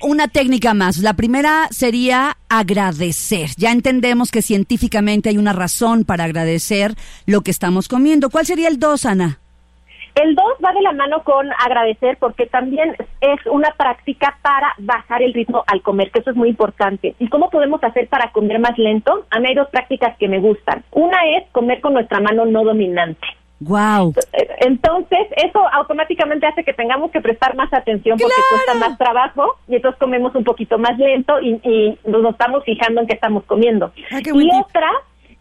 una 0.01 0.27
técnica 0.27 0.73
más? 0.73 0.97
La 0.97 1.13
primera 1.13 1.67
sería 1.69 2.35
agradecer. 2.49 3.49
Ya 3.57 3.71
entendemos 3.71 4.31
que 4.31 4.41
científicamente 4.41 5.29
hay 5.29 5.37
una 5.37 5.53
razón 5.53 6.03
para 6.03 6.23
agradecer 6.23 6.95
lo 7.27 7.41
que 7.41 7.51
estamos 7.51 7.87
comiendo. 7.87 8.31
¿Cuál 8.31 8.47
sería 8.47 8.69
el 8.69 8.79
dos, 8.79 9.05
Ana? 9.05 9.37
El 10.15 10.33
dos 10.33 10.53
va 10.65 10.73
de 10.73 10.81
la 10.81 10.93
mano 10.93 11.23
con 11.23 11.47
agradecer 11.63 12.17
porque 12.19 12.47
también 12.47 12.95
es 13.21 13.39
una 13.45 13.69
práctica 13.77 14.39
para 14.41 14.73
bajar 14.79 15.21
el 15.21 15.35
ritmo 15.35 15.63
al 15.67 15.83
comer, 15.83 16.09
que 16.09 16.21
eso 16.21 16.31
es 16.31 16.35
muy 16.35 16.49
importante. 16.49 17.13
¿Y 17.19 17.29
cómo 17.29 17.51
podemos 17.51 17.83
hacer 17.83 18.07
para 18.09 18.31
comer 18.31 18.57
más 18.57 18.79
lento? 18.79 19.27
A 19.29 19.39
mí 19.39 19.47
hay 19.47 19.55
dos 19.55 19.69
prácticas 19.69 20.17
que 20.17 20.27
me 20.27 20.39
gustan. 20.39 20.83
Una 20.89 21.17
es 21.37 21.47
comer 21.51 21.81
con 21.81 21.93
nuestra 21.93 22.19
mano 22.19 22.45
no 22.45 22.63
dominante. 22.63 23.27
Wow. 23.59 24.13
Entonces, 24.61 25.27
eso 25.35 25.59
automáticamente 25.73 26.45
hace 26.47 26.63
que 26.63 26.73
tengamos 26.73 27.11
que 27.11 27.19
prestar 27.19 27.55
más 27.55 27.71
atención 27.73 28.17
porque 28.17 28.35
cuesta 28.49 28.73
más 28.75 28.97
trabajo 28.97 29.57
y 29.67 29.75
entonces 29.75 29.99
comemos 29.99 30.33
un 30.35 30.43
poquito 30.43 30.77
más 30.77 30.97
lento 30.97 31.39
y, 31.41 31.97
nos 32.05 32.31
estamos 32.31 32.63
fijando 32.63 33.01
en 33.01 33.07
qué 33.07 33.13
estamos 33.13 33.43
comiendo. 33.45 33.91
Ah, 34.11 34.19
y 34.23 34.49
otra 34.55 34.91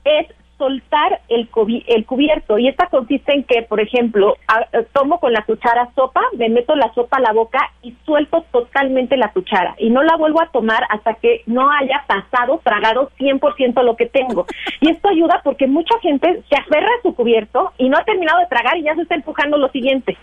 es 0.04 0.26
soltar 0.58 1.20
el, 1.28 1.48
el 1.86 2.04
cubierto. 2.04 2.58
Y 2.58 2.68
esta 2.68 2.86
consiste 2.86 3.32
en 3.32 3.44
que, 3.44 3.62
por 3.62 3.80
ejemplo, 3.80 4.36
eh, 4.72 4.86
tomo 4.92 5.18
con 5.20 5.32
la 5.32 5.42
cuchara 5.42 5.88
sopa, 5.94 6.20
me 6.36 6.48
meto 6.48 6.74
la 6.74 6.92
sopa 6.94 7.18
a 7.18 7.20
la 7.20 7.32
boca 7.32 7.60
y 7.82 7.94
suelto 8.04 8.44
totalmente 8.50 9.16
la 9.16 9.32
cuchara. 9.32 9.74
Y 9.78 9.90
no 9.90 10.02
la 10.02 10.16
vuelvo 10.16 10.42
a 10.42 10.50
tomar 10.50 10.84
hasta 10.90 11.14
que 11.14 11.42
no 11.46 11.70
haya 11.70 12.04
pasado, 12.06 12.60
tragado 12.62 13.10
100% 13.18 13.82
lo 13.82 13.96
que 13.96 14.06
tengo. 14.06 14.46
Y 14.80 14.90
esto 14.90 15.08
ayuda 15.08 15.40
porque 15.44 15.66
mucha 15.66 15.98
gente 16.00 16.42
se 16.48 16.56
aferra 16.56 16.88
a 16.98 17.02
su 17.02 17.14
cubierto 17.14 17.72
y 17.78 17.88
no 17.88 17.96
ha 17.96 18.04
terminado 18.04 18.40
de 18.40 18.46
tragar 18.46 18.76
y 18.76 18.82
ya 18.82 18.94
se 18.94 19.02
está 19.02 19.14
empujando 19.14 19.56
lo 19.56 19.68
siguiente. 19.68 20.16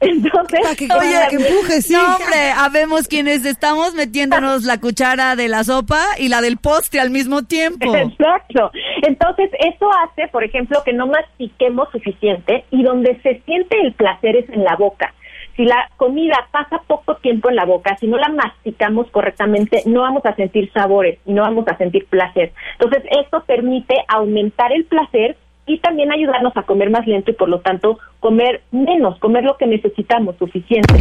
Entonces, 0.00 0.60
oye, 0.70 1.18
que 1.30 1.36
empuje, 1.36 1.82
sí. 1.82 1.92
No, 1.92 2.16
hombre, 2.16 2.50
habemos 2.56 3.08
quienes 3.08 3.44
estamos 3.44 3.94
metiéndonos 3.94 4.64
la 4.64 4.80
cuchara 4.80 5.36
de 5.36 5.48
la 5.48 5.64
sopa 5.64 6.00
y 6.18 6.28
la 6.28 6.40
del 6.40 6.56
postre 6.56 7.00
al 7.00 7.10
mismo 7.10 7.44
tiempo. 7.44 7.94
Exacto. 7.94 8.70
Entonces, 9.02 9.50
eso 9.60 9.90
hace, 10.04 10.28
por 10.28 10.44
ejemplo, 10.44 10.82
que 10.84 10.92
no 10.92 11.06
mastiquemos 11.06 11.88
suficiente 11.92 12.64
y 12.70 12.82
donde 12.82 13.20
se 13.22 13.40
siente 13.44 13.80
el 13.80 13.92
placer 13.92 14.36
es 14.36 14.48
en 14.50 14.64
la 14.64 14.76
boca. 14.76 15.14
Si 15.56 15.64
la 15.64 15.90
comida 15.98 16.48
pasa 16.50 16.80
poco 16.86 17.16
tiempo 17.16 17.50
en 17.50 17.56
la 17.56 17.66
boca, 17.66 17.96
si 17.98 18.06
no 18.06 18.16
la 18.16 18.30
masticamos 18.30 19.10
correctamente, 19.10 19.82
no 19.84 20.00
vamos 20.00 20.24
a 20.24 20.34
sentir 20.34 20.72
sabores 20.72 21.18
y 21.26 21.32
no 21.32 21.42
vamos 21.42 21.68
a 21.68 21.76
sentir 21.76 22.06
placer. 22.06 22.52
Entonces, 22.78 23.04
esto 23.22 23.44
permite 23.44 23.94
aumentar 24.08 24.72
el 24.72 24.84
placer 24.86 25.36
y 25.66 25.78
también 25.78 26.12
ayudarnos 26.12 26.56
a 26.56 26.62
comer 26.62 26.90
más 26.90 27.06
lento 27.06 27.30
y 27.30 27.34
por 27.34 27.48
lo 27.48 27.60
tanto 27.60 27.98
comer 28.20 28.62
menos, 28.70 29.18
comer 29.18 29.44
lo 29.44 29.56
que 29.56 29.66
necesitamos 29.66 30.36
suficiente. 30.38 30.94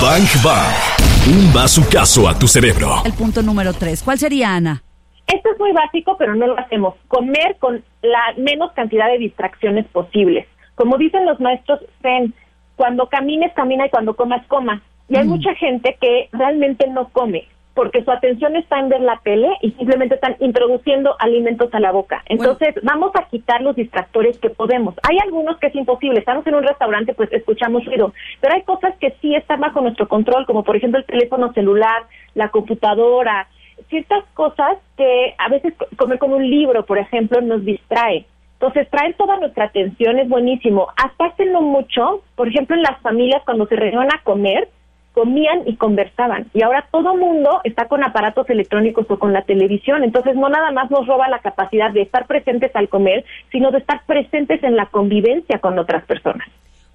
Bang 0.00 0.26
Bang, 0.44 1.78
un 1.78 1.90
caso 1.90 2.28
a 2.28 2.38
tu 2.38 2.48
cerebro. 2.48 3.02
El 3.04 3.12
punto 3.12 3.42
número 3.42 3.72
tres, 3.72 4.02
¿cuál 4.02 4.18
sería 4.18 4.54
Ana? 4.54 4.82
Esto 5.26 5.50
es 5.52 5.58
muy 5.60 5.72
básico, 5.72 6.16
pero 6.18 6.34
no 6.34 6.48
lo 6.48 6.58
hacemos. 6.58 6.94
Comer 7.06 7.56
con 7.60 7.84
la 8.02 8.34
menos 8.36 8.72
cantidad 8.72 9.08
de 9.08 9.18
distracciones 9.18 9.86
posibles. 9.86 10.46
Como 10.74 10.98
dicen 10.98 11.24
los 11.24 11.38
maestros 11.38 11.80
Zen, 12.02 12.34
cuando 12.74 13.08
camines, 13.08 13.52
camina 13.54 13.86
y 13.86 13.90
cuando 13.90 14.16
comas, 14.16 14.44
coma. 14.46 14.82
Y 15.08 15.16
hay 15.16 15.24
mm. 15.24 15.28
mucha 15.28 15.54
gente 15.54 15.96
que 16.00 16.28
realmente 16.32 16.88
no 16.88 17.08
come 17.10 17.46
porque 17.74 18.04
su 18.04 18.10
atención 18.10 18.56
está 18.56 18.78
en 18.78 18.88
ver 18.88 19.00
la 19.00 19.20
tele 19.22 19.48
y 19.62 19.70
simplemente 19.72 20.16
están 20.16 20.36
introduciendo 20.40 21.14
alimentos 21.18 21.72
a 21.72 21.80
la 21.80 21.92
boca. 21.92 22.22
Entonces, 22.26 22.74
vamos 22.82 23.12
a 23.14 23.28
quitar 23.28 23.62
los 23.62 23.76
distractores 23.76 24.38
que 24.38 24.50
podemos. 24.50 24.94
Hay 25.08 25.18
algunos 25.18 25.58
que 25.58 25.68
es 25.68 25.74
imposible. 25.74 26.18
Estamos 26.18 26.46
en 26.46 26.56
un 26.56 26.64
restaurante, 26.64 27.14
pues 27.14 27.32
escuchamos 27.32 27.84
ruido, 27.84 28.12
pero 28.40 28.54
hay 28.54 28.62
cosas 28.62 28.96
que 28.98 29.14
sí 29.20 29.34
están 29.34 29.60
bajo 29.60 29.80
nuestro 29.80 30.08
control, 30.08 30.46
como 30.46 30.64
por 30.64 30.76
ejemplo 30.76 30.98
el 30.98 31.06
teléfono 31.06 31.52
celular, 31.52 32.02
la 32.34 32.48
computadora, 32.48 33.48
ciertas 33.88 34.24
cosas 34.34 34.78
que 34.96 35.34
a 35.38 35.48
veces 35.48 35.74
comer 35.96 36.18
con 36.18 36.32
un 36.32 36.48
libro, 36.48 36.84
por 36.84 36.98
ejemplo, 36.98 37.40
nos 37.40 37.64
distrae. 37.64 38.26
Entonces, 38.54 38.90
traer 38.90 39.14
toda 39.14 39.38
nuestra 39.38 39.64
atención 39.64 40.18
es 40.18 40.28
buenísimo. 40.28 40.88
Hasta 40.96 41.26
hace 41.26 41.46
no 41.46 41.62
mucho, 41.62 42.22
por 42.34 42.48
ejemplo, 42.48 42.76
en 42.76 42.82
las 42.82 43.00
familias 43.00 43.42
cuando 43.44 43.66
se 43.66 43.76
reunían 43.76 44.12
a 44.12 44.22
comer, 44.22 44.68
comían 45.12 45.62
y 45.66 45.76
conversaban. 45.76 46.46
Y 46.54 46.62
ahora 46.62 46.86
todo 46.90 47.16
mundo 47.16 47.60
está 47.64 47.88
con 47.88 48.04
aparatos 48.04 48.48
electrónicos 48.48 49.06
o 49.08 49.18
con 49.18 49.32
la 49.32 49.42
televisión. 49.42 50.04
Entonces 50.04 50.36
no 50.36 50.48
nada 50.48 50.70
más 50.72 50.90
nos 50.90 51.06
roba 51.06 51.28
la 51.28 51.40
capacidad 51.40 51.90
de 51.90 52.02
estar 52.02 52.26
presentes 52.26 52.74
al 52.74 52.88
comer, 52.88 53.24
sino 53.50 53.70
de 53.70 53.78
estar 53.78 54.02
presentes 54.06 54.62
en 54.62 54.76
la 54.76 54.86
convivencia 54.86 55.58
con 55.58 55.78
otras 55.78 56.04
personas. 56.04 56.46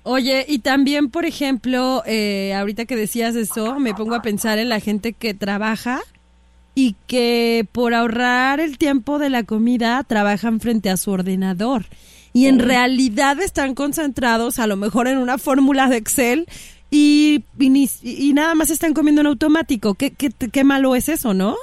Oye, 0.03 0.45
y 0.47 0.59
también, 0.59 1.09
por 1.09 1.25
ejemplo, 1.25 2.03
eh, 2.05 2.53
ahorita 2.53 2.85
que 2.85 2.95
decías 2.95 3.35
eso, 3.35 3.79
me 3.79 3.95
pongo 3.95 4.13
a 4.13 4.21
pensar 4.21 4.59
en 4.59 4.69
la 4.69 4.79
gente 4.79 5.13
que 5.13 5.33
trabaja 5.33 5.99
y 6.75 6.95
que 7.07 7.65
por 7.71 7.93
ahorrar 7.93 8.59
el 8.59 8.77
tiempo 8.77 9.17
de 9.17 9.31
la 9.31 9.43
comida 9.43 10.03
trabajan 10.03 10.59
frente 10.59 10.89
a 10.91 10.97
su 10.97 11.09
ordenador 11.09 11.85
y 12.35 12.47
en 12.47 12.59
realidad 12.59 13.39
están 13.39 13.75
concentrados 13.75 14.59
a 14.59 14.67
lo 14.67 14.75
mejor 14.75 15.07
en 15.07 15.19
una 15.19 15.37
fórmula 15.37 15.87
de 15.87 15.95
Excel 15.95 16.47
y, 16.91 17.43
y, 17.57 18.33
nada 18.33 18.55
más 18.55 18.69
están 18.69 18.93
comiendo 18.93 19.21
en 19.21 19.27
automático. 19.27 19.95
¿Qué, 19.95 20.11
qué, 20.11 20.29
qué 20.29 20.63
malo 20.63 20.95
es 20.95 21.09
eso, 21.09 21.33
no? 21.33 21.55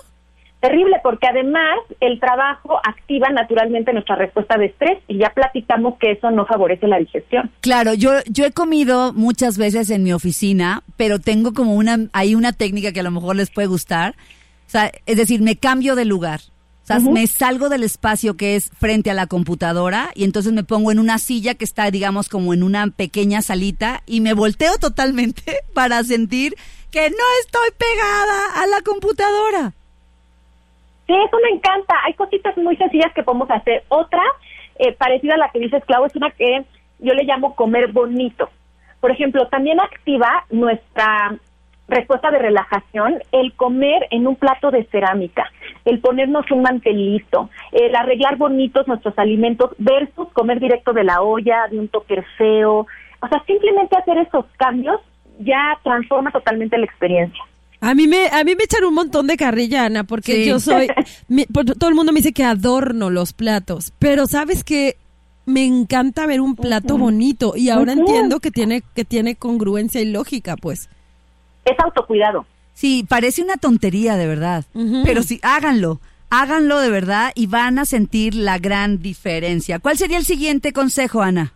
Terrible, 0.63 1.01
porque 1.03 1.27
además 1.27 1.79
el 1.99 2.21
trabajo 2.21 2.79
activa 2.85 3.29
naturalmente 3.31 3.93
nuestra 3.93 4.15
respuesta 4.15 4.57
de 4.57 4.67
estrés 4.67 4.99
y 5.09 5.19
ya 5.19 5.31
platicamos 5.31 5.99
que 5.99 6.13
eso 6.13 6.31
no 6.31 6.47
favorece 6.47 6.87
la 6.87 6.99
digestión. 6.99 7.51
Claro, 7.63 7.95
yo, 7.95 8.13
yo 8.31 8.45
he 8.45 8.53
comido 8.53 9.13
muchas 9.13 9.59
veces 9.59 9.91
en 9.91 10.05
mi 10.05 10.13
oficina, 10.13 10.85
pero 10.97 11.19
tengo 11.19 11.53
como 11.53 11.75
una, 11.75 11.99
hay 12.13 12.37
una 12.37 12.53
técnica 12.53 12.93
que 12.93 13.01
a 13.01 13.03
lo 13.03 13.11
mejor 13.11 13.35
les 13.35 13.51
puede 13.51 13.67
gustar. 13.67 14.15
O 14.69 14.71
sea, 14.71 14.93
es 15.05 15.17
decir, 15.17 15.43
me 15.43 15.57
cambio 15.57 15.97
de 15.97 16.05
lugar. 16.05 16.41
O 16.83 16.87
sea, 16.87 16.99
me 16.99 17.27
salgo 17.29 17.69
del 17.69 17.85
espacio 17.85 18.37
que 18.37 18.57
es 18.57 18.71
frente 18.71 19.11
a 19.11 19.15
la 19.15 19.29
computadora 19.29 20.11
y 20.17 20.25
entonces 20.25 20.53
me 20.53 20.65
pongo 20.65 20.91
en 20.91 20.99
una 20.99 21.19
silla 21.19 21.55
que 21.55 21.65
está, 21.65 21.91
digamos, 21.93 22.29
como 22.29 22.53
en 22.53 22.65
una 22.65 22.89
pequeña 22.89 23.41
salita 23.41 24.03
y 24.05 24.21
me 24.21 24.35
volteo 24.35 24.79
totalmente 24.79 25.59
para 25.75 26.03
sentir 26.03 26.55
que 26.91 27.09
no 27.09 27.25
estoy 27.45 27.71
pegada 27.79 28.63
a 28.63 28.67
la 28.67 28.81
computadora. 28.83 29.73
Sí, 31.07 31.15
eso 31.15 31.37
me 31.43 31.57
encanta. 31.57 31.95
Hay 32.05 32.15
cositas 32.15 32.57
muy 32.57 32.77
sencillas 32.77 33.13
que 33.15 33.23
podemos 33.23 33.51
hacer. 33.51 33.85
Otra, 33.89 34.23
eh, 34.79 34.93
parecida 34.93 35.35
a 35.35 35.39
la 35.39 35.51
que 35.51 35.61
dices, 35.61 35.85
Clau, 35.87 36.05
es 36.05 36.17
una 36.17 36.31
que 36.31 36.65
yo 36.99 37.15
le 37.15 37.25
llamo 37.25 37.55
comer 37.55 37.93
bonito. 37.93 38.49
Por 39.01 39.11
ejemplo, 39.11 39.47
también 39.49 39.81
activa 39.81 40.45
nuestra 40.51 41.37
respuesta 41.93 42.31
de 42.31 42.39
relajación 42.39 43.23
el 43.33 43.53
comer 43.55 44.07
en 44.11 44.27
un 44.27 44.37
plato 44.37 44.71
de 44.71 44.85
cerámica. 44.85 45.51
el 45.85 46.01
ponernos 46.01 46.51
un 46.51 46.63
mantelito, 46.63 47.51
el 47.73 47.95
arreglar 47.97 48.37
bonitos 48.37 48.87
nuestros 48.87 49.19
alimentos 49.19 49.71
versus 49.79 50.29
comer 50.33 50.61
directo 50.61 50.93
de 50.93 51.05
la 51.05 51.23
olla, 51.23 51.67
de 51.71 51.79
un 51.79 51.89
toque 51.89 52.23
feo. 52.39 52.87
O 53.21 53.29
sea, 53.29 53.43
simplemente 53.47 53.97
hacer 53.97 54.19
esos 54.19 54.47
cambios 54.57 55.01
ya 55.41 55.79
transforma 55.83 56.31
totalmente 56.31 56.79
la 56.79 56.85
experiencia. 56.85 57.43
A 57.81 57.95
mí 57.95 58.07
me, 58.07 58.29
a 58.29 58.45
mí 58.45 58.55
me 58.55 58.63
echan 58.63 58.85
un 58.85 58.95
montón 58.95 59.27
de 59.27 59.37
carrilla, 59.37 59.87
Ana, 59.87 60.05
porque 60.05 60.47
yo 60.47 60.61
soy, 60.61 60.87
todo 61.79 61.89
el 61.89 61.97
mundo 61.97 62.13
me 62.13 62.21
dice 62.21 62.33
que 62.33 62.45
adorno 62.45 63.11
los 63.11 63.33
platos, 63.33 63.93
pero 63.99 64.29
sabes 64.29 64.63
que 64.63 64.97
me 65.47 65.65
encanta 65.65 66.27
ver 66.27 66.41
un 66.41 66.55
plato 66.55 66.97
bonito 66.97 67.55
y 67.57 67.71
ahora 67.71 67.95
entiendo 67.95 68.39
que 68.39 68.53
tiene, 68.53 68.83
que 68.95 69.05
tiene 69.05 69.35
congruencia 69.35 70.01
y 70.01 70.05
lógica, 70.05 70.57
pues. 70.57 70.89
Es 71.65 71.79
autocuidado. 71.79 72.47
Sí, 72.75 73.05
parece 73.09 73.43
una 73.43 73.57
tontería 73.57 74.17
de 74.17 74.27
verdad, 74.27 74.65
pero 75.05 75.23
sí, 75.23 75.41
háganlo, 75.43 76.01
háganlo 76.31 76.81
de 76.81 76.91
verdad 76.91 77.33
y 77.35 77.47
van 77.47 77.79
a 77.79 77.85
sentir 77.85 78.35
la 78.35 78.59
gran 78.59 79.03
diferencia. 79.03 79.79
¿Cuál 79.79 79.99
sería 79.99 80.17
el 80.17 80.25
siguiente 80.25 80.73
consejo, 80.73 81.21
Ana? 81.23 81.53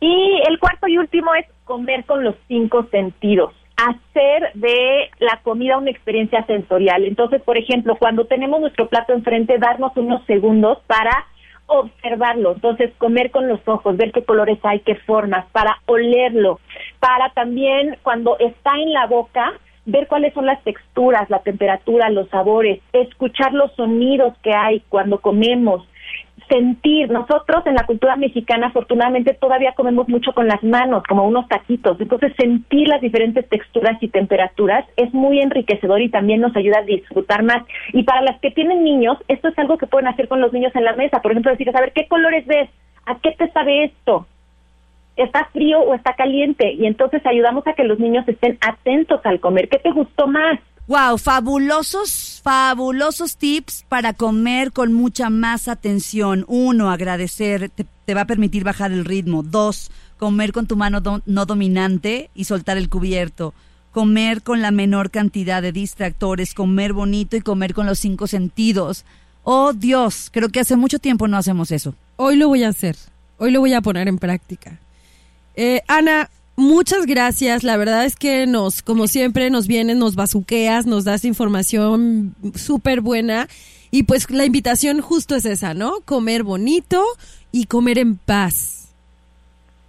Y 0.00 0.40
el 0.48 0.58
cuarto 0.58 0.86
y 0.86 0.98
último 0.98 1.34
es 1.34 1.46
comer 1.64 2.04
con 2.04 2.22
los 2.24 2.36
cinco 2.48 2.86
sentidos 2.90 3.52
hacer 3.76 4.52
de 4.54 5.10
la 5.18 5.40
comida 5.42 5.78
una 5.78 5.90
experiencia 5.90 6.44
sensorial. 6.46 7.04
Entonces, 7.04 7.42
por 7.42 7.56
ejemplo, 7.56 7.96
cuando 7.96 8.26
tenemos 8.26 8.60
nuestro 8.60 8.88
plato 8.88 9.12
enfrente, 9.12 9.58
darnos 9.58 9.96
unos 9.96 10.24
segundos 10.26 10.78
para 10.86 11.26
observarlo, 11.80 12.52
entonces 12.52 12.92
comer 12.98 13.30
con 13.30 13.48
los 13.48 13.60
ojos, 13.66 13.96
ver 13.96 14.12
qué 14.12 14.24
colores 14.24 14.58
hay, 14.62 14.80
qué 14.80 14.94
formas, 14.94 15.46
para 15.52 15.78
olerlo, 15.86 16.60
para 17.00 17.30
también 17.30 17.96
cuando 18.02 18.38
está 18.38 18.72
en 18.76 18.92
la 18.92 19.06
boca, 19.06 19.52
ver 19.84 20.06
cuáles 20.06 20.32
son 20.34 20.46
las 20.46 20.62
texturas, 20.62 21.28
la 21.30 21.40
temperatura, 21.40 22.10
los 22.10 22.28
sabores, 22.28 22.80
escuchar 22.92 23.52
los 23.52 23.72
sonidos 23.72 24.34
que 24.42 24.52
hay 24.54 24.80
cuando 24.88 25.20
comemos, 25.20 25.86
sentir. 26.48 27.10
Nosotros 27.10 27.66
en 27.66 27.74
la 27.74 27.86
cultura 27.86 28.16
mexicana 28.16 28.68
afortunadamente 28.68 29.34
todavía 29.34 29.72
comemos 29.72 30.08
mucho 30.08 30.32
con 30.32 30.48
las 30.48 30.62
manos, 30.62 31.02
como 31.08 31.26
unos 31.26 31.48
taquitos. 31.48 32.00
Entonces 32.00 32.32
sentir 32.36 32.88
las 32.88 33.00
diferentes 33.00 33.48
texturas 33.48 34.02
y 34.02 34.08
temperaturas 34.08 34.84
es 34.96 35.12
muy 35.12 35.40
enriquecedor 35.40 36.00
y 36.00 36.10
también 36.10 36.40
nos 36.40 36.54
ayuda 36.56 36.78
a 36.78 36.84
disfrutar 36.84 37.42
más. 37.42 37.62
Y 37.92 38.02
para 38.04 38.22
las 38.22 38.40
que 38.40 38.50
tienen 38.50 38.84
niños, 38.84 39.18
esto 39.28 39.48
es 39.48 39.58
algo 39.58 39.78
que 39.78 39.86
pueden 39.86 40.08
hacer 40.08 40.28
con 40.28 40.40
los 40.40 40.52
niños 40.52 40.74
en 40.74 40.84
la 40.84 40.94
mesa. 40.94 41.20
Por 41.20 41.32
ejemplo, 41.32 41.50
decir, 41.50 41.70
a 41.74 41.80
ver, 41.80 41.92
¿qué 41.92 42.06
colores 42.08 42.46
ves? 42.46 42.70
¿A 43.06 43.16
qué 43.18 43.32
te 43.32 43.50
sabe 43.50 43.84
esto? 43.84 44.26
¿Está 45.16 45.46
frío 45.52 45.80
o 45.80 45.94
está 45.94 46.14
caliente? 46.14 46.72
Y 46.72 46.86
entonces 46.86 47.24
ayudamos 47.26 47.66
a 47.66 47.74
que 47.74 47.84
los 47.84 47.98
niños 47.98 48.26
estén 48.28 48.58
atentos 48.60 49.20
al 49.24 49.40
comer. 49.40 49.68
¿Qué 49.68 49.78
te 49.78 49.90
gustó 49.90 50.26
más? 50.26 50.58
Wow, 50.88 51.16
fabulosos, 51.16 52.40
fabulosos 52.42 53.36
tips 53.36 53.84
para 53.88 54.14
comer 54.14 54.72
con 54.72 54.92
mucha 54.92 55.30
más 55.30 55.68
atención. 55.68 56.44
Uno, 56.48 56.90
agradecer, 56.90 57.70
te, 57.70 58.14
va 58.14 58.22
a 58.22 58.26
permitir 58.26 58.64
bajar 58.64 58.90
el 58.90 59.04
ritmo. 59.04 59.44
Dos, 59.44 59.92
comer 60.18 60.52
con 60.52 60.66
tu 60.66 60.76
mano 60.76 61.00
no 61.24 61.46
dominante 61.46 62.30
y 62.34 62.44
soltar 62.44 62.78
el 62.78 62.88
cubierto. 62.88 63.54
Comer 63.92 64.42
con 64.42 64.60
la 64.60 64.72
menor 64.72 65.12
cantidad 65.12 65.62
de 65.62 65.70
distractores, 65.70 66.52
comer 66.52 66.92
bonito 66.92 67.36
y 67.36 67.42
comer 67.42 67.74
con 67.74 67.86
los 67.86 68.00
cinco 68.00 68.26
sentidos. 68.26 69.04
Oh 69.44 69.72
Dios, 69.72 70.30
creo 70.32 70.48
que 70.48 70.60
hace 70.60 70.76
mucho 70.76 70.98
tiempo 70.98 71.28
no 71.28 71.36
hacemos 71.36 71.70
eso. 71.70 71.94
Hoy 72.16 72.36
lo 72.36 72.48
voy 72.48 72.64
a 72.64 72.70
hacer, 72.70 72.96
hoy 73.38 73.52
lo 73.52 73.60
voy 73.60 73.72
a 73.72 73.82
poner 73.82 74.08
en 74.08 74.18
práctica. 74.18 74.80
Eh, 75.54 75.82
Ana, 75.86 76.28
Muchas 76.56 77.06
gracias. 77.06 77.64
La 77.64 77.76
verdad 77.76 78.04
es 78.04 78.16
que 78.16 78.46
nos, 78.46 78.82
como 78.82 79.06
siempre, 79.06 79.50
nos 79.50 79.66
vienes, 79.66 79.96
nos 79.96 80.16
bazuqueas, 80.16 80.86
nos 80.86 81.04
das 81.04 81.24
información 81.24 82.34
súper 82.54 83.00
buena. 83.00 83.48
Y 83.90 84.04
pues 84.04 84.30
la 84.30 84.44
invitación 84.44 85.00
justo 85.00 85.34
es 85.34 85.44
esa, 85.44 85.74
¿no? 85.74 86.00
Comer 86.04 86.42
bonito 86.42 87.02
y 87.50 87.66
comer 87.66 87.98
en 87.98 88.16
paz. 88.16 88.94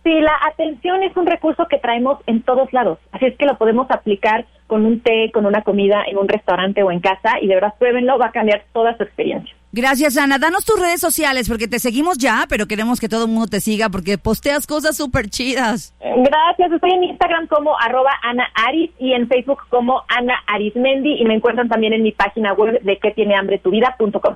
Sí, 0.04 0.12
la 0.20 0.34
atención 0.52 1.02
es 1.04 1.16
un 1.16 1.26
recurso 1.26 1.66
que 1.70 1.78
traemos 1.78 2.20
en 2.28 2.42
todos 2.44 2.72
lados. 2.74 3.00
Así 3.12 3.26
es 3.26 3.38
que 3.38 3.46
lo 3.46 3.58
podemos 3.58 3.90
aplicar 3.90 4.46
con 4.68 4.86
un 4.86 5.00
té, 5.02 5.32
con 5.34 5.46
una 5.46 5.62
comida 5.62 6.04
en 6.08 6.18
un 6.18 6.28
restaurante 6.28 6.84
o 6.84 6.92
en 6.92 7.00
casa 7.00 7.40
y 7.42 7.48
de 7.48 7.56
verdad 7.56 7.74
pruébenlo, 7.78 8.18
va 8.18 8.28
a 8.28 8.32
cambiar 8.32 8.64
toda 8.74 8.96
su 8.98 9.04
experiencia. 9.04 9.54
Gracias, 9.76 10.18
Ana. 10.18 10.38
Danos 10.38 10.66
tus 10.66 10.80
redes 10.80 11.02
sociales 11.02 11.50
porque 11.50 11.68
te 11.68 11.80
seguimos 11.80 12.20
ya, 12.20 12.46
pero 12.48 12.68
queremos 12.68 13.00
que 13.00 13.10
todo 13.10 13.26
el 13.26 13.32
mundo 13.32 13.48
te 13.48 13.60
siga 13.60 13.90
porque 13.90 14.20
posteas 14.20 14.68
cosas 14.68 14.96
súper 14.96 15.30
chidas. 15.30 15.96
Gracias. 16.00 16.72
Estoy 16.72 16.92
en 16.92 17.06
Instagram 17.06 17.48
como 17.48 17.76
arroba 17.80 18.12
Ana 18.22 18.48
Aris 18.68 18.92
y 19.00 19.14
en 19.14 19.28
Facebook 19.28 19.62
como 19.70 20.04
Ana 20.10 20.36
Arismendi 20.46 21.20
y 21.20 21.26
me 21.26 21.34
encuentran 21.34 21.70
también 21.70 21.94
en 21.94 22.04
mi 22.04 22.12
página 22.12 22.54
web 22.54 22.82
de 22.84 22.98
que 23.00 23.12
tiene 23.12 23.36
hambre 23.36 23.58
tu 23.58 23.72
vida.com. 23.72 24.36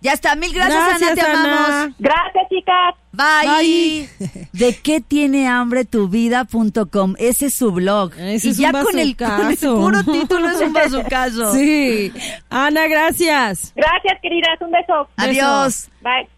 Ya 0.00 0.12
está, 0.12 0.36
mil 0.36 0.52
gracias, 0.52 1.02
Ana, 1.02 1.14
te 1.14 1.20
amamos. 1.20 1.94
Gracias, 1.98 2.48
chicas. 2.48 2.94
Bye. 3.12 4.08
¿De 4.52 4.76
qué 4.80 5.00
tiene 5.00 5.48
hambre 5.48 5.84
tu 5.84 6.08
vida.com? 6.08 7.14
Ese 7.18 7.46
es 7.46 7.54
su 7.54 7.72
blog. 7.72 8.12
y 8.16 8.52
ya 8.52 8.70
con 8.70 8.96
el, 8.98 9.16
con 9.16 9.50
el, 9.50 9.56
puro 9.56 10.04
título 10.04 10.48
es 10.50 10.60
un 10.60 10.72
bazucazo. 10.72 11.52
Sí. 11.52 12.12
Ana, 12.48 12.86
gracias. 12.86 13.72
Gracias, 13.74 14.20
queridas. 14.22 14.60
Un 14.60 14.70
beso. 14.70 15.08
Adiós. 15.16 15.88
Bye. 16.00 16.37